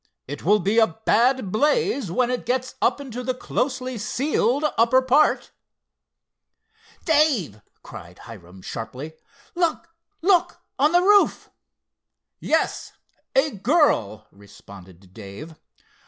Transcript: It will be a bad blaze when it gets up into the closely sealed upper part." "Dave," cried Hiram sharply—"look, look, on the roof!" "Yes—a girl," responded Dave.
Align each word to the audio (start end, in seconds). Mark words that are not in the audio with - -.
It 0.27 0.43
will 0.43 0.57
be 0.59 0.79
a 0.79 0.87
bad 1.05 1.51
blaze 1.51 2.09
when 2.09 2.31
it 2.31 2.47
gets 2.47 2.73
up 2.81 2.99
into 2.99 3.21
the 3.21 3.35
closely 3.35 3.99
sealed 3.99 4.65
upper 4.75 4.99
part." 4.99 5.51
"Dave," 7.05 7.61
cried 7.83 8.17
Hiram 8.17 8.63
sharply—"look, 8.63 9.89
look, 10.23 10.59
on 10.79 10.91
the 10.91 11.03
roof!" 11.03 11.51
"Yes—a 12.39 13.51
girl," 13.57 14.25
responded 14.31 15.13
Dave. 15.13 15.53